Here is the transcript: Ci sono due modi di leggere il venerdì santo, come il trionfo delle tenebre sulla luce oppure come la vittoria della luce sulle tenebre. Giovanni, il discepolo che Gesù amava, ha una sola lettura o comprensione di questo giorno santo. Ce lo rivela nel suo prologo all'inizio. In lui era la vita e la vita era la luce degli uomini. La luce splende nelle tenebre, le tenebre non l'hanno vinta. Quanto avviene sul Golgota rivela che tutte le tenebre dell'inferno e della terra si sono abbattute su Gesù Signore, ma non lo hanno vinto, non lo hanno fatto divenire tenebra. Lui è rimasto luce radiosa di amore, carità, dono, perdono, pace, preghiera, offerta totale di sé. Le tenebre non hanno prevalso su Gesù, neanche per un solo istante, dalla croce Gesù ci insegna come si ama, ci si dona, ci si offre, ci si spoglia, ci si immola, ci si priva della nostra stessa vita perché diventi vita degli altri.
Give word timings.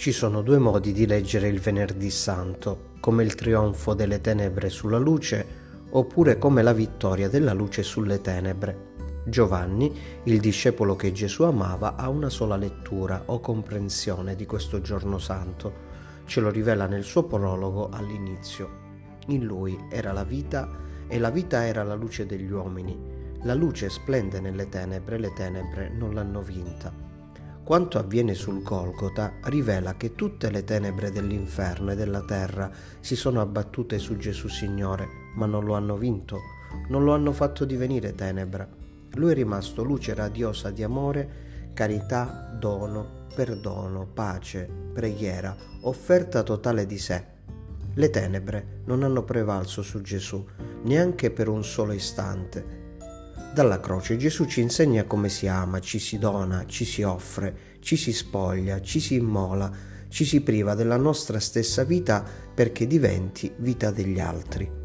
Ci 0.00 0.12
sono 0.12 0.40
due 0.40 0.56
modi 0.56 0.92
di 0.92 1.06
leggere 1.06 1.48
il 1.48 1.60
venerdì 1.60 2.08
santo, 2.08 2.92
come 3.00 3.22
il 3.22 3.34
trionfo 3.34 3.92
delle 3.92 4.22
tenebre 4.22 4.70
sulla 4.70 4.96
luce 4.96 5.46
oppure 5.90 6.38
come 6.38 6.62
la 6.62 6.72
vittoria 6.72 7.28
della 7.28 7.52
luce 7.52 7.82
sulle 7.82 8.22
tenebre. 8.22 8.94
Giovanni, 9.26 9.94
il 10.22 10.40
discepolo 10.40 10.96
che 10.96 11.12
Gesù 11.12 11.42
amava, 11.42 11.96
ha 11.96 12.08
una 12.08 12.30
sola 12.30 12.56
lettura 12.56 13.24
o 13.26 13.40
comprensione 13.40 14.36
di 14.36 14.46
questo 14.46 14.80
giorno 14.80 15.18
santo. 15.18 15.70
Ce 16.24 16.40
lo 16.40 16.48
rivela 16.48 16.86
nel 16.86 17.04
suo 17.04 17.24
prologo 17.24 17.90
all'inizio. 17.90 18.70
In 19.26 19.44
lui 19.44 19.78
era 19.90 20.12
la 20.12 20.24
vita 20.24 20.66
e 21.08 21.18
la 21.18 21.28
vita 21.28 21.66
era 21.66 21.82
la 21.82 21.94
luce 21.94 22.24
degli 22.24 22.50
uomini. 22.50 22.98
La 23.42 23.52
luce 23.52 23.90
splende 23.90 24.40
nelle 24.40 24.66
tenebre, 24.70 25.18
le 25.18 25.34
tenebre 25.34 25.90
non 25.90 26.14
l'hanno 26.14 26.40
vinta. 26.40 27.08
Quanto 27.64 27.98
avviene 27.98 28.34
sul 28.34 28.62
Golgota 28.62 29.34
rivela 29.44 29.96
che 29.96 30.14
tutte 30.14 30.50
le 30.50 30.64
tenebre 30.64 31.12
dell'inferno 31.12 31.92
e 31.92 31.94
della 31.94 32.22
terra 32.22 32.70
si 32.98 33.14
sono 33.14 33.40
abbattute 33.40 33.98
su 33.98 34.16
Gesù 34.16 34.48
Signore, 34.48 35.06
ma 35.36 35.46
non 35.46 35.64
lo 35.64 35.74
hanno 35.74 35.96
vinto, 35.96 36.38
non 36.88 37.04
lo 37.04 37.12
hanno 37.14 37.32
fatto 37.32 37.64
divenire 37.64 38.14
tenebra. 38.14 38.68
Lui 39.14 39.30
è 39.30 39.34
rimasto 39.34 39.84
luce 39.84 40.14
radiosa 40.14 40.70
di 40.70 40.82
amore, 40.82 41.70
carità, 41.72 42.56
dono, 42.58 43.26
perdono, 43.34 44.06
pace, 44.12 44.68
preghiera, 44.92 45.54
offerta 45.82 46.42
totale 46.42 46.86
di 46.86 46.98
sé. 46.98 47.24
Le 47.94 48.10
tenebre 48.10 48.82
non 48.86 49.02
hanno 49.02 49.22
prevalso 49.22 49.82
su 49.82 50.00
Gesù, 50.00 50.44
neanche 50.82 51.30
per 51.30 51.48
un 51.48 51.62
solo 51.62 51.92
istante, 51.92 52.78
dalla 53.52 53.80
croce 53.80 54.16
Gesù 54.16 54.44
ci 54.46 54.60
insegna 54.60 55.04
come 55.04 55.28
si 55.28 55.46
ama, 55.46 55.80
ci 55.80 55.98
si 55.98 56.18
dona, 56.18 56.64
ci 56.66 56.84
si 56.84 57.02
offre, 57.02 57.78
ci 57.80 57.96
si 57.96 58.12
spoglia, 58.12 58.80
ci 58.80 59.00
si 59.00 59.14
immola, 59.16 59.70
ci 60.08 60.24
si 60.24 60.40
priva 60.40 60.74
della 60.74 60.96
nostra 60.96 61.40
stessa 61.40 61.84
vita 61.84 62.24
perché 62.54 62.86
diventi 62.86 63.52
vita 63.56 63.90
degli 63.90 64.20
altri. 64.20 64.79